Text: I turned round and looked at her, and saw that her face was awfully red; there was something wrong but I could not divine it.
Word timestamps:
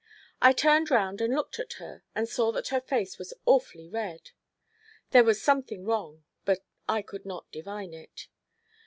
I 0.41 0.51
turned 0.51 0.89
round 0.89 1.21
and 1.21 1.35
looked 1.35 1.59
at 1.59 1.73
her, 1.73 2.01
and 2.15 2.27
saw 2.27 2.51
that 2.53 2.69
her 2.69 2.81
face 2.81 3.19
was 3.19 3.35
awfully 3.45 3.87
red; 3.87 4.31
there 5.11 5.23
was 5.23 5.39
something 5.39 5.85
wrong 5.85 6.23
but 6.43 6.63
I 6.89 7.03
could 7.03 7.23
not 7.23 7.51
divine 7.51 7.93
it. 7.93 8.25